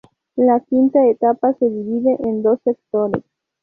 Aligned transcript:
La 0.37 0.59
quinta 0.61 1.05
etapa 1.05 1.53
se 1.59 1.69
divide 1.69 2.17
en 2.23 2.41
dos 2.41 2.59
sectores. 2.63 3.21